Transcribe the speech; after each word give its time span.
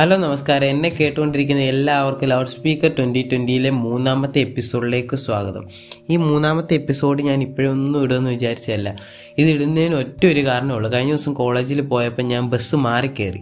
Hello 0.00 0.16
നമസ്കാരം. 0.16 0.66
എന്നെ 0.66 0.88
കേട്ടുകൊണ്ടിരിക്കുന്ന 0.88 1.62
എല്ലാവർക്കും 1.62 2.28
ലൗഡ് 2.28 2.46
സ്പീക്കർ 2.46 2.90
ട്വന്റി 2.98 3.28
ട്വന്റിയിലെ 3.32 3.70
മൂന്നാമത്തെ 3.70 4.38
എപ്പിസോഡിലേക്ക് 4.38 5.16
സ്വാഗതം. 5.16 5.68
ഈ 6.10 6.16
മൂന്നാമത്തെ 6.16 6.74
എപ്പിസോഡ് 6.74 7.22
ഞാൻ 7.22 7.42
ഇപ്പോഴൊന്നും 7.42 8.02
ഇടുമെന്ന് 8.02 8.30
വിചാരിച്ചതല്ല. 8.30 8.96
ഇത് 9.38 9.48
ഇടുന്നതിന് 9.48 9.94
ഒറ്റ 9.94 10.26
ഒരു 10.26 10.46
കാരണമുള്ളൂ 10.46 10.92
കഴിഞ്ഞ 10.92 11.10
ദിവസം 11.10 11.34
കോളേജിൽ 11.34 11.80
പോയപ്പോൾ 11.80 12.22
ഞാൻ 12.22 12.50
ബസ് 12.50 12.76
മാറിക്കയറി 12.76 13.40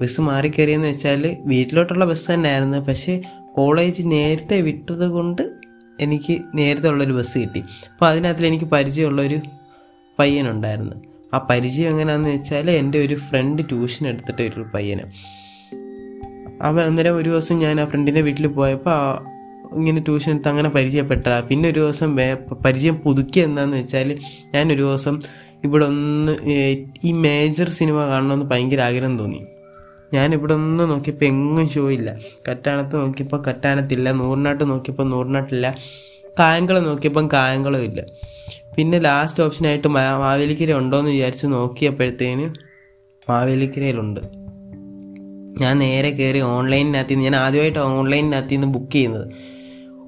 ബസ് 0.00 0.20
മാറിക്കയറിയെന്ന് 0.20 0.88
വെച്ചാൽ 0.88 1.36
വീട്ടിലോട്ടുള്ള 1.40 2.04
ബസ് 2.04 2.30
തന്നെയായിരുന്നു. 2.30 2.78
പക്ഷേ 2.78 3.22
കോളേജ് 3.56 4.02
നേരത്തെ 4.04 4.60
വിട്ടത് 4.60 5.08
കൊണ്ട് 5.08 5.52
എനിക്ക് 6.00 6.42
നേരത്തെ 6.54 6.88
ഉള്ളൊരു 6.88 7.12
ബസ് 7.12 7.38
കിട്ടി. 7.38 7.60
അപ്പോൾ 7.60 8.06
അതിനകത്തിൽ 8.06 8.46
എനിക്ക് 8.46 8.64
പരിചയമുള്ളൊരു 8.64 9.38
പയ്യനുണ്ടായിരുന്നു. 10.18 10.96
ആ 11.34 11.46
പരിചയം 11.50 11.88
എങ്ങനെയാണെന്ന് 11.88 12.30
വെച്ചാൽ 12.30 12.70
എന്റെ 12.70 12.98
ഒരു 12.98 13.14
ഫ്രണ്ട് 13.14 13.62
ട്യൂഷൻ 13.62 14.08
എടുത്തിട്ട് 14.08 14.42
ഒരു 14.42 14.66
പയ്യന്. 14.74 15.43
അവൻ 16.64 16.82
അന്നേരം 16.84 17.16
ഒരു 17.16 17.28
ദിവസം 17.30 17.58
ഞാൻ 17.58 17.80
ആ 17.80 17.84
ഫ്രണ്ടിന്റെ 17.84 18.20
വീട്ടിൽ 18.20 18.46
പോയപ്പോൾ 18.46 18.98
ഇങ്ങനെ 19.76 20.00
ട്യൂഷൻ 20.00 20.32
എടുത്ത് 20.32 20.48
അങ്ങനെ 20.48 20.68
പരിചയപ്പെട്ടതാ. 20.68 21.40
പിന്നെ 21.40 21.68
ഒരു 21.68 21.80
ദിവസം 21.80 22.16
പരിചയം 22.64 22.96
പുതുക്കി 22.96 23.40
എന്താണെന്ന് 23.40 23.76
വെച്ചാൽ 23.76 24.18
ഞാനൊരു 24.54 24.82
ദിവസം 24.82 25.20
ഇവിടെ 25.64 25.84
ഒന്ന് 25.84 26.32
ഈ 27.04 27.12
മേജർ 27.12 27.68
സിനിമ 27.68 27.98
കാണണമെന്ന് 28.06 28.46
ഭയങ്കര 28.46 28.80
ആഗ്രഹം 28.80 29.18
തോന്നി. 29.18 29.40
ഞാൻ 30.14 30.34
ഇവിടെ 30.34 30.54
ഒന്ന് 30.54 30.84
നോക്കിയപ്പോൾ 30.90 31.24
എങ്ങും 31.24 31.68
ഷോ 31.68 31.90
ഇല്ല. 31.90 32.16
കറ്റാണത്ത് 32.48 32.96
നോക്കിയപ്പോൾ 32.96 33.42
കറ്റാനത്തില്ല. 33.48 34.12
നൂറിനാട്ട് 34.12 34.64
നോക്കിയപ്പോൾ 34.70 35.08
നൂറിനാട്ടില്ല. 35.08 35.74
കായംകുളം 36.38 36.84
നോക്കിയപ്പം 36.84 37.28
കായംകുളം 37.32 37.82
ഇല്ല. 37.82 38.00
പിന്നെ 38.76 38.98
ലാസ്റ്റ് 38.98 39.42
ഓപ്ഷനായിട്ട് 39.42 39.88
മാവേലിക്കര 39.88 40.22
മാവേലിക്കര 40.22 40.72
ഉണ്ടോയെന്ന് 40.72 41.10
വിചാരിച്ച് 41.10 41.46
നോക്കിയപ്പോഴത്തേന് 41.46 42.46
മാവേലിക്കരയിലുണ്ട്. 43.30 44.43
ഞാൻ 45.60 45.78
നേരെ 45.78 46.10
കയറി 46.10 46.40
ഓൺലൈനിനകത്ത് 46.40 47.10
നിന്ന് 47.10 47.24
ഞാൻ 47.24 47.36
ആദ്യമായിട്ട് 47.36 47.78
ഓൺലൈനിനകത്ത് 47.78 48.52
നിന്ന് 48.52 48.66
ബുക്ക് 48.66 48.92
ചെയ്യുന്നത്. 48.92 49.32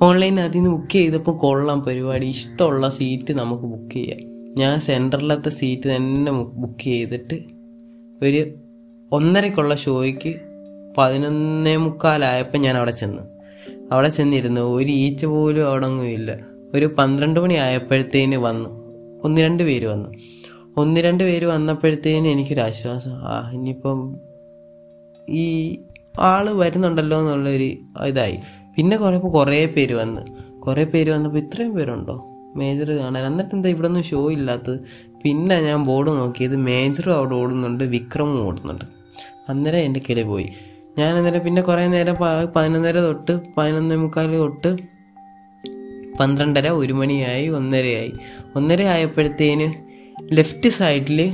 ഓൺലൈനിനകത്ത് 0.02 0.56
നിന്ന് 0.56 0.70
ബുക്ക് 0.70 0.92
ചെയ്തപ്പോൾ 0.92 1.38
കൊള്ളാം 1.38 1.82
പരിപാടി 1.82 2.26
ഇഷ്ടമുള്ള 2.26 2.88
സീറ്റ് 2.88 3.32
നമുക്ക് 3.32 3.62
ബുക്ക് 3.62 3.92
ചെയ്യാം. 3.92 4.18
ഞാൻ 4.58 4.80
സെന്ററിലത്തെ 4.80 5.48
സീറ്റ് 5.48 5.96
തന്നെ 5.96 6.32
ബുക്ക് 6.32 6.84
ചെയ്തിട്ട് 6.84 7.40
ഒരു 8.22 8.54
ഒന്നരക്കുള്ള 9.12 9.74
ഷോയ്ക്ക് 9.74 10.34
പതിനൊന്നേ 10.98 11.76
മുക്കാലായപ്പോൾ 11.76 12.58
ഞാൻ 12.58 12.76
അവിടെ 12.76 12.90
ചെന്നു. 12.90 13.22
അവിടെ 13.92 14.08
ചെന്നിരുന്നു 14.08 14.60
ഒരു 14.60 14.90
ഈച്ച 14.90 15.24
പോലും 15.24 15.68
അവിടെ 15.68 15.86
ഒന്നും 15.86 16.06
ഇല്ല. 16.06 16.38
ഒരു 16.74 16.86
പന്ത്രണ്ട് 16.86 17.40
മണി 17.40 17.54
ആയപ്പോഴത്തേന് 17.54 18.36
വന്നു. 18.36 18.70
ഒന്ന് 19.24 19.40
രണ്ട് 19.40 19.62
പേര് 19.62 19.86
വന്നു. 19.86 20.10
ഒന്ന് 20.76 21.00
രണ്ട് 21.00 21.24
പേര് 21.24 21.46
വന്നപ്പോഴത്തേന് 21.46 22.28
എനിക്കൊരാശ്വാസം. 22.28 23.10
ആ 23.10 23.50
ഇനിയിപ്പം 23.54 24.25
ഈ 25.28 25.78
ആൾ 26.20 26.50
വരുന്നുണ്ടല്ലോ 26.50 27.20
എന്നുള്ളൊരു 27.20 27.64
ഇതായി. 28.06 28.38
പിന്നെ 28.76 28.96
കുറേപ്പോൾ 28.96 29.32
കുറേ 29.32 29.66
പേര് 29.66 29.94
വന്ന്. 29.94 30.22
കുറേ 30.60 30.84
പേര് 30.84 31.10
വന്നപ്പോൾ 31.10 31.38
ഇത്രയും 31.38 31.74
പേരുണ്ടോ? 31.74 32.26
മേജർ 32.56 32.90
കാണാൻ. 32.90 33.26
എന്നിട്ട് 33.26 33.54
എന്താ 33.54 33.68
ഇവിടെ 33.68 33.86
ഒന്നും 33.86 34.02
ഷോ 34.02 34.32
ഇല്ലാത്തത്? 34.32 34.80
പിന്നെ 35.24 35.60
ഞാൻ 35.60 35.84
ബോർഡ് 35.84 36.08
നോക്കിയത് 36.08 36.56
മേജറും 36.56 37.14
അവിടെ 37.14 37.34
ഓടുന്നുണ്ട് 37.34 37.84
വിക്രമും 37.84 38.46
ഓടുന്നുണ്ട്. 38.46 38.84
അന്നേരം 39.48 39.78
എന്റെ 39.78 40.00
കിളി 40.08 40.22
പോയി. 40.22 40.48
ഞാൻ 40.98 41.16
അന്നേരം 41.16 41.40
പിന്നെ 41.40 41.62
കുറേ 41.62 41.86
നേരം 41.86 42.14
പതിനൊന്നര 42.56 42.98
തൊട്ട് 42.98 43.40
പതിനൊന്നേ 43.56 43.96
മുക്കാൽ 43.96 44.36
തൊട്ട് 44.36 44.76
പന്ത്രണ്ടര 46.20 46.68
ഒരു 46.68 46.92
മണിയായി 46.92 47.48
ഒന്നരയായി. 47.48 48.12
ഒന്നര 48.56 48.82
ആയപ്പോഴത്തേന് 48.82 49.72
ലെഫ്റ്റ് 50.36 50.70
സൈഡിൽ 50.70 51.32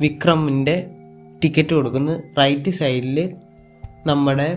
വിക്രമിന്റെ 0.00 0.93
ടിക്കറ്റ് 1.44 1.74
കൊടുക്കുന്നത് 1.78 2.20
റൈറ്റ് 2.42 2.74
സൈഡിൽ 2.80 3.18
നമ്മുടെ 4.10 4.48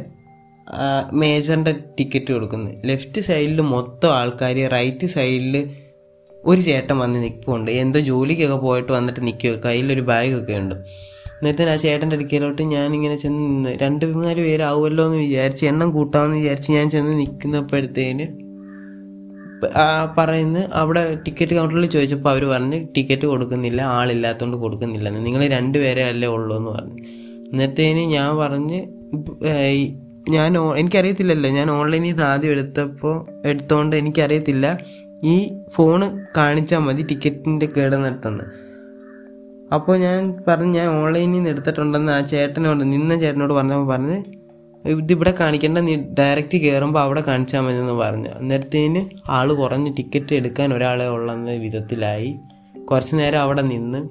മേജറിന്റെ 1.22 1.74
ടിക്കറ്റ് 1.98 2.32
കൊടുക്കുന്നത് 2.34 2.74
ലെഫ്റ്റ് 2.90 3.22
സൈഡിൽ 3.28 3.60
മൊത്തം 3.74 4.12
ആൾക്കാർ 4.20 4.58
റൈറ്റ് 4.76 5.08
സൈഡിൽ 5.16 5.56
ഒരു 6.44 6.62
ചേട്ടൻ 6.62 6.98
വന്ന് 7.04 7.20
നിൽപ്പുണ്ട്. 7.24 7.70
എന്തോ 7.84 8.00
ജോലിക്കൊക്കെ 8.10 8.58
പോയിട്ട് 8.66 8.92
വന്നിട്ട് 8.92 9.22
നിൽക്കുക 9.28 9.54
കയ്യിലൊരു 9.66 10.04
ബാഗൊക്കെ 10.10 10.56
ഉണ്ട്. 10.62 10.76
എന്നിട്ട് 11.40 11.70
ആ 11.72 11.76
ചേട്ടന്റെ 11.84 12.16
അടുക്കലോട്ട് 12.18 12.64
ഞാനിങ്ങനെ 12.76 13.16
ചെന്ന് 13.24 13.42
നിന്ന് 13.50 13.72
രണ്ട് 13.82 14.06
മൂന്നാൽ 14.12 14.40
പേരാവുമല്ലോ 14.46 15.04
എന്ന് 15.08 15.20
വിചാരിച്ച് 15.26 15.66
എണ്ണം 15.72 15.90
കൂട്ടാമെന്ന് 15.92 16.38
വിചാരിച്ച് 16.38 16.72
ഞാൻ 16.72 16.88
ചെന്ന് 16.90 17.14
നിൽക്കുന്നപ്പോഴത്തേന് 17.20 18.26
ആ 19.66 20.14
പറയുന്ന 20.18 20.68
അവിടെ 20.74 21.16
ടിക്കറ്റ് 21.26 21.56
കൗണ്ടറിൽ 21.56 21.86
ചോദിച്ചപ്പോൾ 21.86 22.30
അവർ 22.30 22.46
പറഞ്ഞ് 22.46 22.88
ടിക്കറ്റ് 22.96 23.26
കൊടുക്കുന്നില്ല 23.26 23.82
ആളില്ലാത്തതുകൊണ്ട് 23.82 24.58
കൊടുക്കുന്നില്ലെന്ന് 24.58 25.26
നിങ്ങൾ 25.26 25.48
രണ്ടുപേരെ 25.48 26.04
അല്ലേ 26.04 26.28
ഉള്ളൂ 26.28 26.58
എന്ന് 26.58 26.70
പറഞ്ഞു. 26.70 26.98
എന്നിട്ടേന് 27.52 28.00
ഞാൻ 28.00 28.38
പറഞ്ഞ് 28.38 28.80
ഞാൻ 30.30 30.58
എനിക്കറിയത്തില്ലല്ലോ. 30.78 31.50
ഞാൻ 31.50 31.72
ഓൺലൈനിൽ 31.72 32.10
നിന്ന് 32.10 32.24
ആദ്യം 32.24 32.52
എടുത്തപ്പോൾ 32.52 33.16
എടുത്തോണ്ട് 33.46 33.96
എനിക്കറിയത്തില്ല. 33.96 34.78
ഈ 35.24 35.36
ഫോണ് 35.76 36.28
കാണിച്ചാൽ 36.38 36.78
മതി 36.78 37.04
ടിക്കറ്റിന്റെ 37.04 37.66
കേടുന്നിട്ടെന്ന് 37.66 38.44
അപ്പോൾ 39.74 39.98
ഞാൻ 39.98 40.44
പറഞ്ഞു 40.48 40.74
ഞാൻ 40.80 40.88
ഓൺലൈനിൽ 40.88 41.32
നിന്ന് 41.32 41.50
എടുത്തിട്ടുണ്ടെന്ന് 41.50 42.12
ആ 42.12 42.20
ചേട്ടനോട് 42.22 42.84
നിന്ന 42.84 43.18
ചേട്ടനോട് 43.18 43.54
പറഞ്ഞപ്പോൾ 43.54 43.88
പറഞ്ഞ് 43.94 44.18
ഇതിവിടെ 44.88 45.34
കാണിക്കേണ്ട 45.40 45.78
നീ 45.78 45.96
ഡയറക്റ്റ് 45.96 46.58
കയറുമ്പോൾ 46.58 47.00
അവിടെ 47.00 47.22
കാണിച്ചാൽ 47.22 47.62
മതി 47.62 47.76
എന്ന് 47.76 47.94
പറഞ്ഞു. 47.94 48.30
അന്നേരത്തേന് 48.30 49.10
ആൾ 49.30 49.54
കുറഞ്ഞ് 49.54 49.98
ടിക്കറ്റ് 49.98 50.36
എടുക്കാൻ 50.36 50.74
ഒരാളെ 50.74 51.08
ഉള്ളെന്ന 51.08 51.52
വിധത്തിലായി. 51.52 52.40
കുറച്ച് 52.92 53.16
നേരം 53.16 53.40
അവിടെ 53.40 53.62
നിന്ന് 53.62 54.10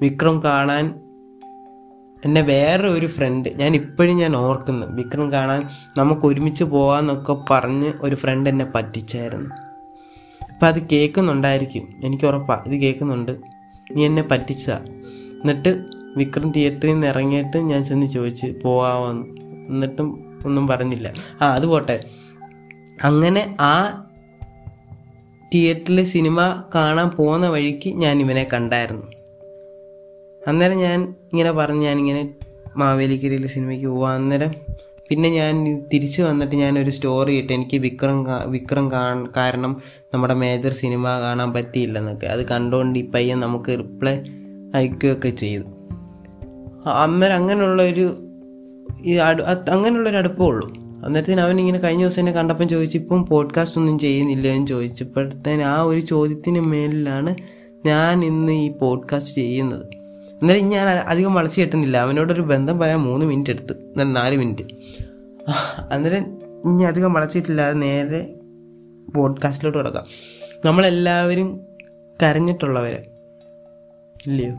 വിക്രം 0.00 0.42
കാണാൻ 0.42 1.00
എന്നെ 2.24 2.42
വേറെ 2.42 2.88
ഒരു 2.88 3.06
ഫ്രണ്ട് 3.06 3.48
ഞാൻ 3.56 3.74
ഇപ്പോഴും 3.74 4.16
ഞാൻ 4.16 4.36
ഓർക്കുന്നു. 4.36 4.86
വിക്രം 4.86 5.32
കാണാൻ 5.32 5.68
നമുക്ക് 5.96 6.26
ഒരുമിച്ച് 6.26 6.64
പോകാമെന്നൊക്കെ 6.64 7.36
പറഞ്ഞ് 7.50 7.92
ഒരു 8.00 8.14
ഫ്രണ്ട് 8.14 8.50
എന്നെ 8.50 8.66
പറ്റിച്ചായിരുന്നു. 8.74 9.50
അപ്പം 10.52 10.68
അത് 10.68 10.88
കേൾക്കുന്നുണ്ടായിരിക്കും. 10.88 12.00
എനിക്ക് 12.04 12.24
ഉറപ്പാണ് 12.24 12.62
ഇത് 12.66 12.82
കേൾക്കുന്നുണ്ട്. 12.82 13.38
നീ 13.92 14.06
എന്നെ 14.06 14.22
പറ്റിച്ച. 14.22 14.70
എന്നിട്ട് 14.70 15.84
വിക്രം 16.16 16.52
തിയേറ്ററിൽ 16.52 16.92
നിന്ന് 16.92 17.06
ഇറങ്ങിയിട്ട് 17.06 17.56
ഞാൻ 17.56 17.84
ചെന്ന് 17.84 18.06
ചോദിച്ച് 18.06 18.46
പോവാമെന്ന് 18.62 19.42
എന്നിട്ടും 19.68 20.24
ഒന്നും 20.46 20.66
പറഞ്ഞില്ല. 20.66 21.12
ആ 21.42 21.54
അത് 21.54 21.66
പോട്ടെ. 21.66 22.04
അങ്ങനെ 23.02 23.56
ആ 23.60 24.04
തിയേറ്ററിൽ 25.54 26.04
സിനിമ 26.04 26.64
കാണാൻ 26.74 27.08
പോകുന്ന 27.08 27.48
വഴിക്ക് 27.48 27.88
ഞാൻ 27.88 28.20
ഇവനെ 28.20 28.48
കണ്ടായിരുന്നു. 28.52 29.04
അന്നേരം 30.48 30.76
ഞാൻ 30.76 31.14
ഇങ്ങനെ 31.32 31.52
പറഞ്ഞ് 31.52 31.82
ഞാനിങ്ങനെ 31.82 32.28
മാവേലിക്കരയിലെ 32.76 33.48
സിനിമയ്ക്ക് 33.48 33.86
പോവാ. 33.86 34.14
അന്നേരം 34.14 34.54
പിന്നെ 35.08 35.28
ഞാൻ 35.28 35.84
തിരിച്ചു 35.92 36.22
വന്നിട്ട് 36.22 36.54
ഞാനൊരു 36.54 36.90
സ്റ്റോറി 36.90 37.32
ഇട്ട് 37.32 37.52
എനിക്ക് 37.52 37.76
വിക്രം 37.76 38.26
വിക്രം 38.46 38.90
കാരണം 39.36 39.80
നമ്മുടെ 40.14 40.34
മേജർ 40.34 40.72
സിനിമ 40.72 41.20
കാണാൻ 41.20 41.52
പറ്റിയില്ലെന്നൊക്കെ. 41.52 42.26
അത് 42.26 42.48
കണ്ടുകൊണ്ട് 42.48 42.98
ഈ 42.98 43.10
പയ്യൻ 43.10 43.40
നമുക്ക് 43.40 43.78
റിപ്ലൈ 43.78 44.18
അയക്കുകയൊക്കെ 44.74 45.28
ചെയ്തു. 45.28 45.64
അന്നേരം 46.88 47.34
അങ്ങനെയുള്ള 47.34 47.82
ഒരു 47.82 48.31
ഈ 49.04 49.14
അങ്ങനെയുള്ളൊരു 49.70 50.16
അടുപ്പമേ 50.16 50.46
ഉള്ളൂ. 50.46 50.76
അന്നേരത്തിന് 51.04 51.40
അവൻ 51.40 51.60
ഇങ്ങനെ 51.60 51.78
കഴിഞ്ഞ 51.78 52.02
ദിവസം 52.02 52.20
എന്നെ 52.20 52.32
കണ്ടപ്പം 52.32 52.68
ചോദിച്ചു 52.68 52.98
ഇപ്പം 52.98 53.26
പോഡ്കാസ്റ്റ് 53.26 53.78
ഒന്നും 53.78 53.98
ചെയ്യുന്നില്ല 53.98 54.48
എന്ന് 54.48 54.66
ചോദിച്ചപ്പോഴത്തേന് 54.66 55.62
ആ 55.62 55.80
ഒരു 55.80 56.00
ചോദ്യത്തിന് 56.00 56.60
മേലിലാണ് 56.60 57.34
ഞാൻ 57.86 58.24
ഇന്ന് 58.24 58.52
ഈ 58.52 58.68
പോഡ്കാസ്റ്റ് 58.68 59.34
ചെയ്യുന്നത്. 59.34 59.86
അന്നേരം 60.42 60.68
ഞാൻ 60.68 60.88
അധികം 60.88 61.34
വളച്ചു 61.34 61.60
കെട്ടുന്നില്ല. 61.60 61.96
അവനോടൊരു 61.96 62.42
ബന്ധം 62.42 62.78
പറയാൻ 62.78 62.98
മൂന്ന് 62.98 63.26
മിനിറ്റ് 63.26 63.50
എടുത്ത്. 63.50 63.94
നാല് 64.16 64.36
മിനിറ്റ് 64.36 64.62
അന്നേരം 65.90 66.38
ഇനി 66.64 66.82
അധികം 66.82 67.12
വളച്ചിട്ടില്ലാതെ 67.12 67.72
നേരെ 67.72 68.34
പോഡ്കാസ്റ്റിലോട്ട് 69.16 69.78
കിടക്കാം. 69.78 70.04
നമ്മളെല്ലാവരും 70.64 71.60
കരഞ്ഞിട്ടുള്ളവരെ. 72.22 73.10
ഇല്ലയോ? 74.26 74.54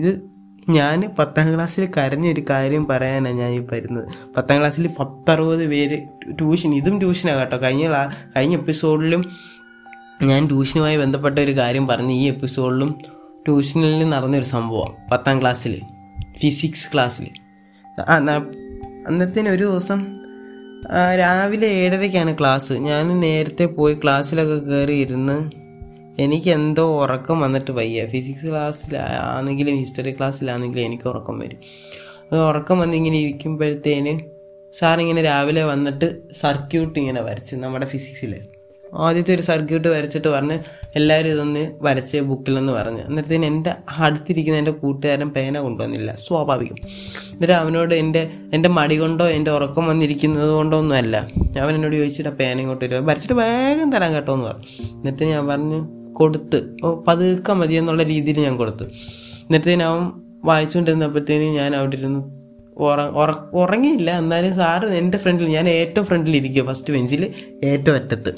ഇത് 0.00 0.33
ഞാൻ 0.68 1.14
പത്താം 1.18 1.54
ക്ലാസ്സിൽ 1.54 1.88
കരഞ്ഞൊരു 1.96 2.42
കാര്യം 2.50 2.86
പറയാനാണ് 2.86 3.38
ഞാൻ 3.38 3.52
ഈ 3.52 3.58
വരുന്നത്. 3.58 4.08
പത്താം 4.36 4.58
ക്ലാസ്സിൽ 4.58 4.88
പത്തറുപത് 4.98 5.66
പേര് 5.66 5.98
ട്യൂഷൻ 6.38 6.74
ഇതും 6.74 6.98
ട്യൂഷനാണ് 6.98 7.38
കേട്ടോ. 7.38 7.56
കഴിഞ്ഞ 7.56 8.08
കഴിഞ്ഞ 8.36 8.54
എപ്പിസോഡിലും 8.54 9.24
ഞാൻ 10.22 10.46
ട്യൂഷനുമായി 10.46 10.96
ബന്ധപ്പെട്ട 10.96 11.38
ഒരു 11.38 11.50
കാര്യം 11.50 11.86
പറഞ്ഞു 11.86 12.14
ഈ 12.14 12.24
എപ്പിസോഡിലും 12.28 13.00
ട്യൂഷനിൽ 13.46 14.10
നടന്നൊരു 14.10 14.44
സംഭവം 14.44 14.96
പത്താം 15.12 15.40
ക്ലാസ്സിൽ 15.40 15.80
ഫിസിക്സ് 16.38 16.92
ക്ലാസ്സിൽ 16.92 17.28
അന്നേരത്തേന് 18.08 19.48
ഒരു 19.48 19.62
ദിവസം 19.62 20.14
രാവിലെ 21.18 21.68
ഏഴരയ്ക്കാണ് 21.68 22.38
ക്ലാസ്. 22.38 22.72
ഞാൻ 22.72 23.20
നേരത്തെ 23.20 23.64
പോയി 23.64 23.94
ക്ലാസ്സിലൊക്കെ 23.94 24.58
കയറി 24.58 24.92
ഇരുന്ന് 24.92 25.63
എനിക്ക് 26.18 26.50
എന്തോ 26.50 27.02
ഉറക്കം 27.02 27.40
വന്നിട്ട് 27.40 27.70
വയ്യ. 27.70 28.06
ഫിസിക്സ് 28.06 28.46
ക്ലാസ്സിലാണെങ്കിലും 28.46 29.76
ഹിസ്റ്ററി 29.76 30.12
ക്ലാസ്സിലാണെങ്കിലും 30.12 30.84
എനിക്ക് 30.84 31.08
ഉറക്കം 31.08 31.38
വരും. 31.38 31.58
അത് 32.32 32.40
ഉറക്കം 32.40 32.78
വന്നിങ്ങനെ 32.78 33.18
ഇരിക്കുമ്പോഴത്തേന് 33.18 34.20
സാറിങ്ങനെ 34.72 35.22
രാവിലെ 35.22 35.64
വന്നിട്ട് 35.64 36.32
സർക്യൂട്ട് 36.32 36.98
ഇങ്ങനെ 36.98 37.22
വരച്ച് 37.22 37.56
നമ്മുടെ 37.56 37.86
ഫിസിക്സിൽ 37.86 38.36
ആദ്യത്തെ 38.94 39.34
ഒരു 39.34 39.42
സർക്യൂട്ട് 39.42 39.88
വരച്ചിട്ട് 39.88 40.28
പറഞ്ഞ് 40.28 40.58
എല്ലാവരും 40.96 41.28
ഇതൊന്ന് 41.28 41.70
വരച്ച് 41.80 42.18
ബുക്കിലെന്ന് 42.18 42.72
പറഞ്ഞ്. 42.72 43.00
അന്നേരത്തേന് 43.00 43.44
എന്റെ 43.44 43.74
അടുത്തിരിക്കുന്ന 43.96 44.58
എന്റെ 44.58 44.70
കൂട്ടുകാരൻ 44.70 45.28
പേന 45.28 45.58
കൊണ്ടുവന്നില്ല. 45.58 46.14
സ്വാഭാവികം. 46.14 46.76
എന്നിട്ട് 47.32 47.52
അവനോട് 47.52 47.94
എന്റെ 47.94 48.30
എന്റെ 48.54 48.68
മടി 48.68 48.96
കൊണ്ടോ 48.96 49.28
എന്റെ 49.28 49.50
ഉറക്കം 49.50 49.86
വന്നിരിക്കുന്നത് 49.86 50.50
കൊണ്ടോ 50.50 50.78
ഒന്നുമല്ല. 50.78 51.28
അവൻ 51.60 51.74
എന്നോട് 51.74 51.96
ചോദിച്ചിട്ട് 51.96 52.28
ആ 52.28 52.32
പേന 52.32 52.60
ഇങ്ങോട്ട് 52.60 52.84
വരും 52.84 53.06
വരച്ചിട്ട് 53.06 53.34
വേഗം 53.34 53.92
തരാൻ 53.92 54.14
കേട്ടോ 54.14 54.34
എന്ന് 54.34 54.46
പറഞ്ഞു. 54.46 54.64
എന്നിട്ട് 54.92 55.22
ഞാൻ 55.22 55.46
പറഞ്ഞു 55.46 56.03
കൊടുത്ത്. 56.14 56.76
പതുക്കെ 57.08 57.52
മതി 57.52 57.74
എന്നുള്ള 57.74 58.02
രീതിയിൽ 58.02 58.40
ഞാൻ 58.40 58.56
കൊടുത്തു. 58.56 58.84
എന്നിട്ട് 58.84 59.82
അവൻ 59.82 60.10
വായിച്ചുകൊണ്ടിരുന്നപ്പോഴത്തേന് 60.44 61.44
ഞാൻ 61.44 61.76
അവിടെ 61.76 61.96
ഇരുന്ന് 61.96 62.20
ഉറ 62.76 63.00
ഉറ- 63.00 63.50
ഉറങ്ങിയില്ല. 63.52 64.18
എന്നാലും 64.18 64.56
സാറ് 64.56 64.86
എന്റെ 64.86 65.18
ഫ്രണ്ടിൽ 65.18 65.46
ഞാൻ 65.46 65.68
ഏറ്റവും 65.68 66.06
ഫ്രണ്ടിൽ 66.06 66.36
ഇരിക്കുക 66.36 66.66
ഫസ്റ്റ് 66.66 66.92
ബെഞ്ചിൽ 66.92 67.34
ഏറ്റവും 67.64 67.94
അറ്റത്ത്. 67.94 68.34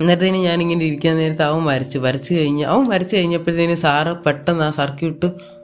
എന്നിട്ടതിന് 0.00 0.36
ഞാനിങ്ങനെ 0.36 0.84
ഇരിക്കാൻ 0.84 1.16
നേരത്ത് 1.16 1.42
അവൻ 1.42 1.64
വരച്ച് 1.64 1.98
വരച്ച് 1.98 2.34
കഴിഞ്ഞ് 2.34 2.64
അവൻ 2.64 2.88
വരച്ച് 2.88 3.16
കഴിഞ്ഞപ്പോഴത്തേന് 3.16 3.74
സാറ് 3.74 4.24
പെട്ടെന്ന് 4.24 4.64
ആ 4.64 4.70
സർക്യൂട്ട് 4.70 5.56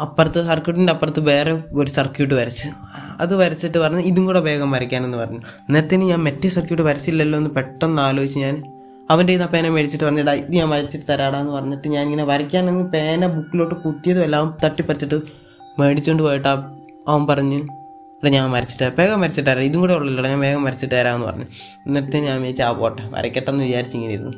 അപ്പുറത്ത് 0.00 0.46
സർക്യൂട്ടിന്റെ 0.46 0.92
അപ്പുറത്ത് 0.92 1.20
വേറെ 1.20 1.58
ഒരു 1.72 1.90
സർക്യൂട്ട് 1.90 2.34
വരച്ച്. 2.34 2.68
അത് 3.20 3.36
വരച്ചിട്ട് 3.36 3.78
പറഞ്ഞ് 3.78 4.00
ഇതും 4.00 4.26
കൂടെ 4.26 4.40
വേഗം 4.40 4.70
വരയ്ക്കാനെന്ന് 4.70 5.18
പറഞ്ഞു. 5.18 5.40
നേരത്തേന് 5.70 6.04
ഞാൻ 6.04 6.24
മറ്റേ 6.24 6.48
സർക്യൂട്ട് 6.48 6.82
വരച്ചില്ലല്ലോ 6.82 7.38
എന്ന് 7.38 7.50
പെട്ടെന്ന് 7.50 8.02
ആലോചിച്ച് 8.02 8.38
ഞാൻ 8.38 8.79
അവന്റെ 9.10 9.32
ഇന്ന് 9.32 9.46
പേന 9.46 9.68
മേടിച്ചിട്ട് 9.68 10.04
പറഞ്ഞിട്ട് 10.04 10.30
ഇത് 10.30 10.52
ഞാൻ 10.52 10.70
വരച്ചിട്ട് 10.70 11.12
തരാടാന്ന് 11.12 11.52
പറഞ്ഞിട്ട് 11.52 11.88
ഞാൻ 11.88 12.04
ഇങ്ങനെ 12.04 12.24
വരയ്ക്കാനെങ്കിൽ 12.24 12.86
പേന 12.86 13.26
ബുക്കിലോട്ട് 13.26 13.74
കുത്തിയതും 13.74 14.22
എല്ലാം 14.22 14.58
തട്ടിപ്പറിച്ചിട്ട് 14.64 15.20
മേടിച്ചുകൊണ്ട് 15.78 16.22
പോയിട്ട് 16.22 16.48
അവൻ 17.08 17.26
പറഞ്ഞ് 17.26 17.60
എടാ 18.22 18.30
ഞാൻ 18.30 18.50
വരച്ചിട്ട് 18.50 18.92
വേഗം 18.98 19.20
വരച്ചിട്ട് 19.20 19.50
തരാം. 19.50 19.62
ഇതും 19.62 19.80
കൂടെ 19.80 19.92
ഉള്ളല്ലോ 19.92 20.30
ഞാൻ 20.30 20.40
വേഗം 20.40 20.64
വരച്ചിട്ട് 20.64 20.94
തരാമെന്ന് 20.94 21.26
പറഞ്ഞു. 21.26 21.44
ഇന്നത്തെ 21.86 22.18
ഞാൻ 22.18 22.42
വിചാരിച്ചു 22.42 22.62
ആ 22.62 22.72
പോട്ടെ 22.72 23.02
വരയ്ക്കട്ടെന്ന് 23.02 23.64
വിചാരിച്ച് 23.64 23.96
ഇങ്ങനെ 23.96 24.14
ഇരുന്നു. 24.14 24.32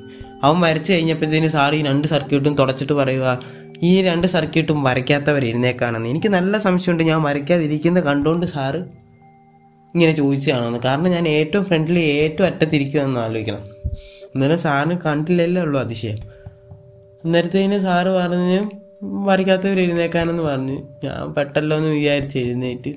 അവൻ 0.44 0.60
വരച്ച് 0.60 0.92
കഴിഞ്ഞപ്പോഴത്തേന് 0.92 1.48
സാർ 1.48 1.74
ഈ 1.74 1.82
രണ്ട് 1.82 2.08
സർക്യൂട്ടും 2.08 2.54
തുടച്ചിട്ട് 2.54 2.92
പറയുക 2.92 3.42
ഈ 3.82 4.02
രണ്ട് 4.02 4.26
സർക്യൂട്ടും 4.26 4.82
വരയ്ക്കാത്തവർ 4.82 5.44
ഇരുന്നേക്കാണെന്ന് 5.44 6.08
എനിക്ക് 6.08 6.28
നല്ല 6.28 6.58
സംശയമുണ്ട് 6.58 7.04
ഞാൻ 7.04 7.22
വരയ്ക്കാതിരിക്കുന്നത് 7.22 8.04
കണ്ടുകൊണ്ട് 8.04 8.46
സാറ് 8.46 8.76
ഇങ്ങനെ 9.94 10.12
ചോദിച്ചതാണെന്ന്. 10.12 10.78
കാരണം 10.84 11.10
ഞാൻ 11.10 11.28
ഏറ്റവും 11.28 11.64
ഫ്രണ്ട്ലി 11.64 12.00
ഏറ്റവും 12.00 12.46
അറ്റത്തിരിക്കുമെന്ന് 12.46 13.20
ആലോചിക്കണം. 13.20 13.81
എന്നാലും 14.34 14.58
സാറിന് 14.58 14.98
കണ്ടില്ലല്ലേ 15.06 15.62
ഉള്ളൂ 15.62 15.80
അതിശയം. 15.80 16.18
അന്നേരത്തേന് 17.24 17.78
സാറ് 17.78 18.06
പറഞ്ഞ് 18.06 18.70
വരയ്ക്കാത്തവർ 19.02 19.80
എഴുന്നേക്കാനെന്ന് 19.80 20.42
പറഞ്ഞു. 20.42 20.78
ഞാൻ 21.04 21.32
പെട്ടല്ലോ 21.32 21.76
എന്ന് 21.76 21.88
വിചാരിച്ച് 21.88 22.38
എഴുന്നേറ്റ്. 22.38 22.92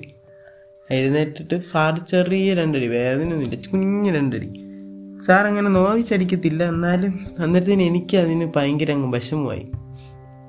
എഴുന്നേറ്റിട്ട് 0.90 1.60
സാറ് 1.60 2.06
ചെറിയ 2.10 2.54
രണ്ടടി 2.54 2.86
വേദനയൊന്നുമില്ല 2.86 3.68
കുഞ്ഞു 3.72 4.10
രണ്ടടി. 4.12 4.62
സാർ 5.26 5.46
അങ്ങനെ 5.46 5.68
നോവിച്ചടിക്കത്തില്ല 5.68 6.64
എന്നാലും 6.64 7.26
അന്നേരത്തേന് 7.38 7.82
എനിക്ക് 7.82 8.16
അതിന് 8.16 8.52
ഭയങ്കര 8.56 8.90
അങ്ങ് 8.92 9.12
വിഷമമായി. 9.12 9.66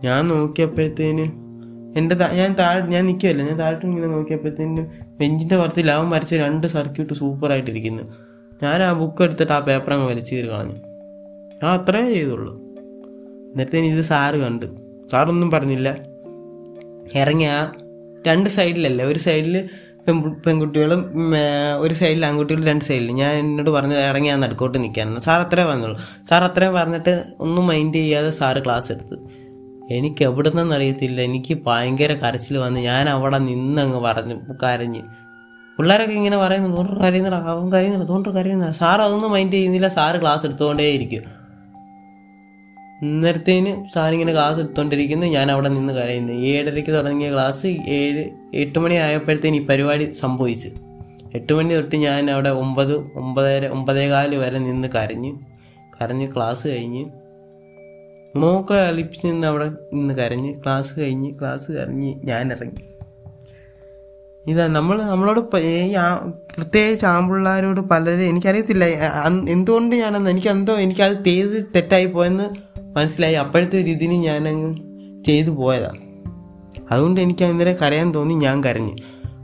ഞാൻ 0.04 0.28
നോക്കിയപ്പോഴത്തേന് 0.28 1.25
എന്റെ 1.98 2.16
ഞാൻ 2.16 2.54
താഴെ 2.54 2.81
ഞാൻ 2.81 3.06
നിൽക്കുമല്ലോ 3.06 3.45
ഞാൻ 3.45 3.60
താഴോട്ട് 3.60 3.86
ഇങ്ങനെ 3.86 4.07
നോക്കിയപ്പോഴത്തേന് 4.07 4.86
ബെഞ്ചിന്റെ 5.19 5.57
പുറത്തിൽ 5.57 5.92
അവൻ 5.92 6.10
വരച്ച 6.10 6.34
രണ്ട് 6.34 6.68
സർക്യൂട്ട് 6.68 7.13
സൂപ്പറായിട്ടിരിക്കുന്നു. 7.13 8.04
ഞാൻ 8.63 8.83
ആ 8.83 8.94
ബുക്ക് 8.94 9.24
എടുത്തിട്ട് 9.24 9.54
ആ 9.54 9.59
പേപ്പർ 9.59 9.94
അങ്ങ് 9.94 10.07
വലിച്ചു 10.07 10.36
കയറി 10.36 10.48
കളഞ്ഞു. 10.48 10.75
ഞാൻ 11.63 11.68
അത്രേ 11.80 12.13
ചെയ്തുള്ളൂ. 12.13 12.54
എന്നിട്ടേന് 13.51 13.86
ഇത് 13.86 14.01
സാറ് 14.01 14.36
കണ്ട്. 14.36 14.65
സാറൊന്നും 15.12 15.51
പറഞ്ഞില്ല. 15.51 15.89
ഇറങ്ങിയ 17.15 17.71
രണ്ട് 18.27 18.50
സൈഡിലല്ലേ 18.50 19.06
ഒരു 19.06 19.19
സൈഡിൽ 19.19 19.69
പെൺകുട്ടികളും 20.45 21.31
ഒരു 21.80 21.94
സൈഡിൽ 21.94 22.25
ആൺകുട്ടികളും 22.25 22.65
രണ്ട് 22.65 22.86
സൈഡിൽ 22.86 23.12
ഞാൻ 23.12 23.36
എന്നോട് 23.38 23.69
പറഞ്ഞ് 23.69 23.95
ഇറങ്ങി 23.95 24.30
ഞാൻ 24.30 24.39
നടുക്കോട്ട് 24.39 24.77
നിൽക്കാനെന്ന് 24.83 25.21
സാർ 25.21 25.42
അത്രേ 25.42 25.63
പറഞ്ഞുള്ളൂ. 25.63 26.00
സാർ 26.30 26.44
അത്രയും 26.44 26.74
പറഞ്ഞിട്ട് 26.74 27.24
ഒന്നും 27.39 27.68
മൈൻഡ് 27.68 27.95
ചെയ്യാതെ 27.95 28.30
സാറ് 28.30 28.65
ക്ലാസ് 28.65 28.92
എടുത്ത്. 28.92 29.18
എനിക്ക് 29.92 30.24
എവിടെ 30.24 30.50
നിന്നറിയത്തില്ല 30.50 31.21
എനിക്ക് 31.21 31.57
ഭയങ്കര 31.65 32.13
കരച്ചിൽ 32.13 32.57
വന്ന് 32.57 32.80
ഞാൻ 32.80 33.10
അവിടെ 33.10 33.38
നിന്നങ്ങ് 33.38 34.00
പറഞ്ഞു 34.00 34.36
കരഞ്ഞ്. 34.63 35.01
പിള്ളേരൊക്കെ 35.77 36.13
ഇങ്ങനെ 36.13 36.38
പറയുന്നു 36.38 36.77
തോണ്ടർ 36.77 36.95
കരയുന്നില്ല 36.97 37.35
അവൻ 37.35 37.71
കരയുന്നില്ല 37.71 38.06
തോണ്ടർ 38.06 38.31
കരയുന്നില്ല 38.31 38.71
സാർ 38.71 39.01
അതൊന്നും 39.01 39.31
മൈൻഡ് 39.31 39.53
ചെയ്യുന്നില്ല 39.53 39.88
സാറ് 39.88 40.21
ക്ലാസ് 40.21 40.45
എടുത്തുകൊണ്ടേ 40.45 40.91
ഇരിക്കും. 40.91 41.24
ഇന്നലത്തേന് 43.01 43.85
സാറിങ്ങനെ 43.94 44.33
ക്ലാസ് 44.33 44.59
എടുത്തോണ്ടിരിക്കുന്നു 44.59 45.25
ഞാൻ 45.25 45.51
അവിടെ 45.51 45.69
നിന്ന് 45.69 45.94
കരയുന്നു. 45.94 46.33
ഏഴരയ്ക്ക് 46.33 46.91
തുടങ്ങിയ 46.91 47.31
ക്ലാസ് 47.31 47.68
ഏഴ് 47.68 48.29
എട്ട് 48.53 48.79
മണി 48.79 48.95
ആയപ്പോഴത്തേന് 48.95 49.56
ഈ 49.56 49.65
പരിപാടി 49.65 50.12
സംഭവിച്ചു. 50.12 50.69
എട്ട് 51.35 51.53
മണി 51.53 51.74
തൊട്ട് 51.74 51.95
ഞാൻ 51.95 52.31
അവിടെ 52.31 52.50
ഒമ്പത് 52.50 52.95
ഒമ്പതര 52.95 53.68
ഒമ്പതേകാൽ 53.68 54.35
വരെ 54.35 54.59
നിന്ന് 54.59 54.88
കരഞ്ഞു. 54.88 55.39
കരഞ്ഞ് 56.01 56.35
ക്ലാസ് 56.35 56.68
കഴിഞ്ഞ് 56.68 57.06
മോക്കെ 58.35 58.74
അലിപ്പിച്ച് 58.74 59.27
നിന്ന് 59.27 59.47
അവിടെ 59.47 59.65
നിന്ന് 59.94 60.13
കരഞ്ഞ് 60.13 60.53
ക്ലാസ് 60.63 61.00
കഴിഞ്ഞ് 61.00 61.33
ക്ലാസ് 61.39 61.71
കരഞ്ഞ് 61.71 62.13
ഞാൻ 62.24 62.51
ഇറങ്ങി. 62.51 62.96
ഇതാ 64.47 64.67
നമ്മൾ 64.67 65.01
നമ്മളോട് 65.01 65.57
ഈ 65.57 65.95
പ്രത്യേകിച്ച് 66.57 67.05
ആമ്പിള്ളാരോട് 67.05 67.79
പലരും 67.79 68.23
എനിക്കറിയത്തില്ല. 68.23 68.85
എന്തുകൊണ്ട് 69.49 69.95
ഞാനെന്ന് 69.95 70.29
എനിക്കെന്തോ 70.29 70.73
എനിക്കത് 70.73 71.25
ചെയ്ത് 71.25 71.65
തെറ്റായി 71.75 72.05
പോയെന്ന് 72.05 72.44
മനസ്സിലായി. 72.95 73.33
അപ്പോഴത്തെ 73.33 73.81
ഒരു 73.81 73.89
ഇതിന് 73.89 74.13
ഞാനങ്ങ് 74.13 74.75
ചെയ്തു 75.25 75.49
പോയതാണ് 75.49 75.99
അതുകൊണ്ട് 76.91 77.21
എനിക്ക് 77.21 77.45
അന്നേരം 77.45 77.75
കരയാൻ 77.81 78.13
തോന്നി 78.13 78.33
ഞാൻ 78.33 78.63
കരഞ്ഞു. 78.63 78.94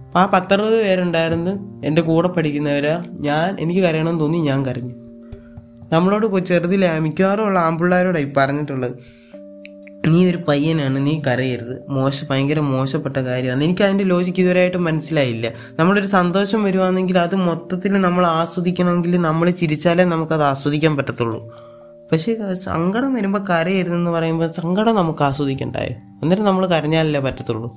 അപ്പം 0.06 0.22
ആ 0.22 0.26
പത്തറുപത് 0.26 0.84
പേരുണ്ടായിരുന്നു 0.84 1.52
എന്റെ 1.86 2.02
കൂടെ 2.02 2.28
പഠിക്കുന്നവരാ. 2.28 3.04
ഞാൻ 3.20 3.58
എനിക്ക് 3.60 3.82
കരയണമെന്ന് 3.82 4.20
തോന്നി 4.20 4.38
ഞാൻ 4.38 4.66
കരഞ്ഞു. 4.66 4.94
നമ്മളോട് 5.94 6.46
ചെറുതിലെ 6.46 7.00
മിക്കവാറും 7.00 7.46
ഉള്ള 7.46 7.60
ആമ്പിള്ളാരോടായി 7.60 8.32
പറഞ്ഞിട്ടുള്ളത്. 8.38 9.23
നീ 10.08 10.30
ഒരു 10.30 10.38
പയ്യനാണ് 10.38 11.08
നീ 11.08 11.22
കരയരുത്. 11.28 11.84
മോശ 11.90 12.24
ഭയങ്കര 12.30 12.60
മോശപ്പെട്ട 12.60 13.18
കാര്യമാണ്. 13.18 13.64
എനിക്ക് 13.64 13.82
അതിന്റെ 13.82 14.04
ലോജിക്ക് 14.04 14.40
ഇതുവരെയായിട്ട് 14.40 14.78
മനസ്സിലായില്ല. 14.78 15.52
നമ്മളൊരു 15.80 16.06
സന്തോഷം 16.06 16.64
വരുവാണെങ്കിൽ 16.64 17.18
അത് 17.18 17.36
മൊത്തത്തിൽ 17.36 18.02
നമ്മൾ 18.02 18.26
ആസ്വദിക്കണമെങ്കിൽ 18.26 19.22
നമ്മൾ 19.22 19.50
ചിരിച്ചാലേ 19.50 20.04
നമുക്കത് 20.04 20.44
ആസ്വദിക്കാൻ 20.44 20.98
പറ്റത്തുള്ളൂ. 20.98 21.56
പക്ഷേ 22.12 22.38
സങ്കടം 22.54 23.14
വരുമ്പോൾ 23.14 23.40
കരയരുതെന്ന് 23.40 24.12
പറയുമ്പോൾ 24.12 24.52
സങ്കടം 24.52 24.96
നമുക്ക് 24.96 25.24
ആസ്വദിക്കണ്ടായോ? 25.24 25.96
എന്നിട്ട് 26.24 26.44
നമ്മൾ 26.44 26.66
കരഞ്ഞാലല്ലേ 26.66 27.22
പറ്റത്തുള്ളൂ. 27.22 27.76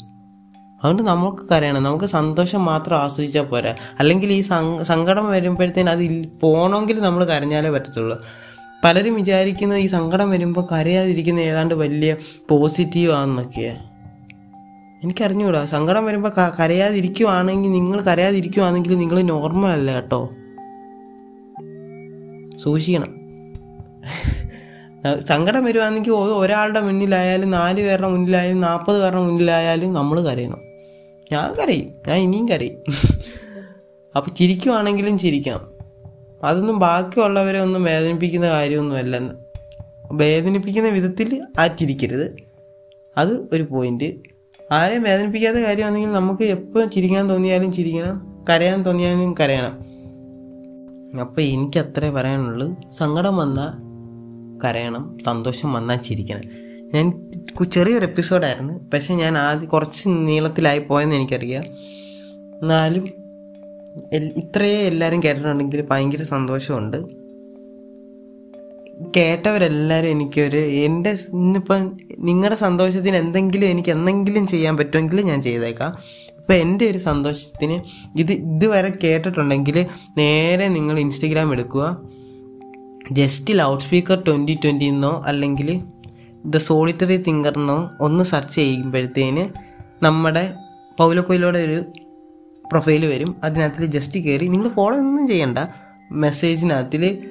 അതുകൊണ്ട് 0.84 1.02
നമുക്ക് 1.02 1.42
കരയണം. 1.52 1.82
നമുക്ക് 1.82 2.04
സന്തോഷം 2.04 2.64
മാത്രം 2.64 2.96
ആസ്വദിച്ചാൽ 2.98 3.42
പോരാ. 3.42 3.74
അല്ലെങ്കിൽ 3.98 4.32
ഈ 4.32 4.40
സങ്ക- 4.40 4.82
സങ്കടം 4.82 5.30
വരുമ്പോഴത്തേന് 5.30 5.90
അത് 5.90 6.26
പോകണമെങ്കിൽ 6.40 7.00
നമ്മൾ 7.00 7.24
കരഞ്ഞാലേ 7.24 7.70
പറ്റത്തുള്ളൂ. 7.70 8.20
പലരും 8.86 9.14
വിചാരിക്കുന്നത് 9.14 9.78
ഈ 9.78 9.86
സങ്കടം 9.86 10.30
വരുമ്പോൾ 10.30 10.66
കരയാതിരിക്കുന്ന 10.72 11.40
ഏതാണ്ട് 11.40 11.74
വലിയ 11.74 12.16
പോസിറ്റീവ് 12.48 13.12
ആണെന്നൊക്കെയാണ് 13.12 13.96
എനിക്കറിഞ്ഞൂടാ 15.04 15.64
സങ്കടം 15.64 16.04
വരുമ്പോൾ 16.04 16.32
കരയാതിരിക്കുവാണെങ്കിൽ 16.60 17.70
നിങ്ങൾ 17.70 18.00
കരയാതിരിക്കുവാണെങ്കിൽ 18.00 18.98
നിങ്ങൾ 18.98 19.22
നോർമൽ 19.22 19.70
അല്ല 19.70 19.94
കേട്ടോ. 19.94 20.30
സൂക്ഷിക്കണം. 22.58 23.26
സങ്കടം 25.28 25.64
വരുവാണെങ്കിൽ 25.64 26.10
ഒരാളുടെ 26.12 26.80
മുന്നിലായാലും 26.80 27.50
നാല് 27.50 27.82
പേരുടെ 27.82 28.08
മുന്നിലായാലും 28.08 28.60
നാൽപ്പത് 28.60 29.02
പേരുടെ 29.02 29.20
മുന്നിലായാലും 29.20 29.92
നമ്മൾ 29.92 30.20
കരയണം. 30.20 30.60
ഞാൻ 31.32 31.52
കരയും 31.52 31.90
ഞാൻ 32.08 32.16
ഇനിയും 32.16 32.48
കരയും. 32.48 32.76
അപ്പം 34.16 34.34
ചിരിക്കുവാണെങ്കിലും 34.34 35.18
ചിരിക്കണം. 35.18 35.75
അതൊന്നും 36.46 36.78
ബാക്കിയുള്ളവരെ 36.78 37.58
ഒന്നും 37.58 37.84
വേദനിപ്പിക്കുന്ന 37.84 38.48
കാര്യമൊന്നുമല്ല. 38.48 39.20
വേദനിപ്പിക്കുന്ന 40.12 40.88
വിധത്തിൽ 40.88 41.42
ആറ്റിരിക്കരുത്. 41.60 42.36
അത് 43.18 43.46
ഒരു 43.52 43.62
പോയിന്റ് 43.62 44.14
ആരെയും 44.72 45.02
വേദനിപ്പിക്കാത്ത 45.02 45.56
കാര്യമാണെങ്കിൽ 45.56 46.12
നമുക്ക് 46.12 46.42
എപ്പോൾ 46.42 46.86
ചിരിക്കാൻ 46.86 47.30
തോന്നിയാലും 47.30 47.72
ചിരിക്കണം. 47.72 48.44
കരയാൻ 48.50 48.82
തോന്നിയാലും 48.82 49.34
കരയണം. 49.40 49.78
അപ്പോൾ 51.20 51.40
എനിക്ക് 51.40 51.78
അത്രേ 51.78 52.10
പറയാനുള്ളൂ. 52.10 52.74
സങ്കടം 52.90 53.36
വന്നാൽ 53.36 53.86
കരയണം. 54.64 55.18
സന്തോഷം 55.24 55.72
വന്നാൽ 55.72 55.96
ചിരിക്കണം. 55.96 56.40
ഞാൻ 56.94 57.32
ചെറിയൊരു 57.70 58.04
എപ്പിസോഡായിരുന്നു 58.04 58.90
പക്ഷേ 58.94 59.14
ഞാൻ 59.14 59.38
ആദ്യം 59.38 59.68
കുറച്ച് 59.68 60.08
നീളത്തിലായി 60.08 60.78
പോയെന്ന് 60.78 61.16
എനിക്കറിയാം. 61.16 61.64
എന്നാലും 62.62 63.25
ഇത്രയേ 64.14 64.78
എല്ലാവരും 64.78 65.22
കേട്ടിട്ടുണ്ടെങ്കിൽ 65.22 65.84
ഭയങ്കര 65.90 66.22
സന്തോഷമുണ്ട്. 66.22 66.96
കേട്ടവരെല്ലാവരും 69.16 70.08
എനിക്കൊരു 70.08 70.56
എന്റെ 70.56 71.10
ഇന്നിപ്പം 71.10 71.98
നിങ്ങളുടെ 72.18 72.56
സന്തോഷത്തിന് 72.56 73.16
എന്തെങ്കിലും 73.16 73.66
എനിക്ക് 73.66 73.90
എന്തെങ്കിലും 73.90 74.46
ചെയ്യാൻ 74.46 74.76
പറ്റുമെങ്കിൽ 74.76 75.20
ഞാൻ 75.20 75.42
ചെയ്തേക്കാം. 75.42 75.90
അപ്പോൾ 76.38 76.52
എന്റെ 76.52 76.90
ഒരു 76.90 76.98
സന്തോഷത്തിന് 76.98 77.80
ഇത് 78.18 78.32
ഇതുവരെ 78.32 78.92
കേട്ടിട്ടുണ്ടെങ്കിൽ 79.04 79.86
നേരെ 80.18 80.68
നിങ്ങൾ 80.68 80.98
ഇൻസ്റ്റഗ്രാം 80.98 81.52
എടുക്കുക. 81.52 82.02
Just 83.12 83.54
loud 83.54 83.80
speaker 83.80 84.22
twenty 84.26 84.58
twenty 84.64 84.84
എന്നോ 84.84 85.24
അല്ലെങ്കിൽ 85.26 85.80
ദ 86.46 86.56
സോളിറ്ററി 86.56 87.16
തിങ്കർ 87.16 87.58
എന്നോ 87.58 87.90
ഒന്ന് 88.00 88.24
സെർച്ച് 88.24 88.56
ചെയ്യുമ്പോഴത്തേന് 88.56 89.48
നമ്മുടെ 90.04 90.52
പൗലക്കൊയിലൂടെ 90.98 91.58
ഒരു 91.58 91.84
പ്രൊഫൈൽ 92.70 93.06
വരും. 93.06 93.40
അതിനകത്തിൽ 93.44 93.86
ജസ്റ്റ് 93.86 94.20
കയറി 94.20 94.46
നിങ്ങൾ 94.46 94.68
ഫോളോ 94.68 94.96
ഒന്നും 94.96 95.26
ചെയ്യണ്ട. 95.26 95.58
മെസ്സേജിനകത്തിൽ 96.12 97.30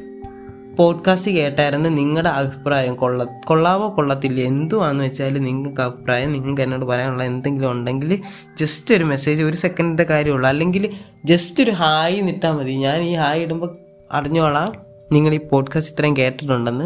പോഡ്കാസ്റ്റ് 0.76 1.32
കേട്ടായിരുന്നു 1.32 1.90
നിങ്ങളുടെ 1.90 2.30
അഭിപ്രായം 2.30 2.96
കൊള്ള 2.96 3.24
കൊള്ളാവോ 3.24 3.98
കൊള്ളത്തില്ല. 3.98 4.42
എന്തുവാന്ന് 4.42 5.04
വെച്ചാൽ 5.04 5.38
നിങ്ങൾക്ക് 5.38 5.82
അഭിപ്രായം 5.82 6.32
നിങ്ങൾക്ക് 6.32 6.62
എന്നോട് 6.62 6.86
പറയാനുള്ള 6.86 7.24
എന്തെങ്കിലും 7.24 7.72
ഉണ്ടെങ്കിൽ 7.72 8.22
ജസ്റ്റ് 8.58 8.96
ഒരു 8.96 9.04
മെസ്സേജ് 9.04 9.44
ഒരു 9.44 9.58
സെക്കൻഡിന്റെ 9.58 10.04
കാര്യമുള്ളൂ 10.04 10.50
അല്ലെങ്കിൽ 10.50 10.90
ജസ്റ്റ് 11.26 11.64
ഒരു 11.64 11.72
ഹായ് 11.72 12.28
നിട്ടാൽ 12.28 12.52
മതി. 12.52 12.72
ഞാൻ 12.72 13.02
ഈ 13.02 13.16
ഹായ് 13.16 13.42
ഇടുമ്പോൾ 13.42 13.78
അറിഞ്ഞോളാം. 14.12 14.76
നിങ്ങൾ 15.12 15.34
ഈ 15.34 15.40
പോഡ്കാസ്റ്റ് 15.52 15.96
ഇത്രയും 15.96 16.18
കേട്ടിട്ടുണ്ടെന്ന്. 16.18 16.86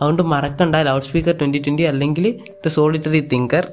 അതുകൊണ്ട് 0.00 0.22
മറക്കണ്ട. 0.22 0.76
ലൗഡ് 0.76 1.02
സ്പീക്കർ 1.02 1.38
ട്വന്റി 1.38 1.58
ട്വന്റി 1.58 1.82
അല്ലെങ്കിൽ 1.82 2.40
ദ 2.66 2.68
സോളിറ്ററി 2.68 3.28
തിങ്കർ 3.32 3.72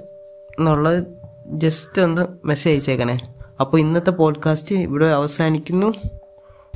എന്നുള്ളത് 0.59 1.03
ജസ്റ്റ് 1.47 2.01
ഒന്ന് 2.01 2.47
മെസ്സേജ് 2.47 2.75
അയച്ചേക്കണേ. 2.75 3.34
അപ്പോൾ 3.59 3.77
ഇന്നത്തെ 3.77 4.11
പോഡ്കാസ്റ്റ് 4.11 4.75
ഇവിടെ 4.75 5.05
അവസാനിക്കുന്നു. 5.05 5.93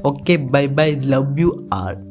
Okay 0.05 0.35
bye 0.35 0.65
bye 0.65 0.95
love 0.95 1.39
you 1.39 1.69
all 1.73 2.08